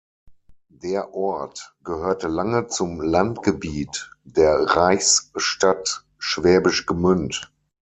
Der 0.77 1.13
Ort 1.13 1.75
gehörte 1.83 2.27
lange 2.27 2.65
zum 2.65 3.01
Landgebiet 3.01 4.11
der 4.23 4.55
Reichsstadt 4.61 6.03
Schwäbisch 6.17 6.87
Gmünd. 6.87 7.53